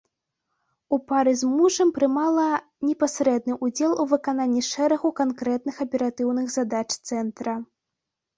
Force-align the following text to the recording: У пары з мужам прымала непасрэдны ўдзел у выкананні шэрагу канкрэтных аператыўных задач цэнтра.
У 0.95 0.97
пары 1.09 1.33
з 1.41 1.49
мужам 1.57 1.91
прымала 1.97 2.45
непасрэдны 2.87 3.57
ўдзел 3.67 3.91
у 4.05 4.07
выкананні 4.15 4.65
шэрагу 4.71 5.13
канкрэтных 5.21 5.75
аператыўных 5.87 6.47
задач 6.57 6.85
цэнтра. 7.07 7.55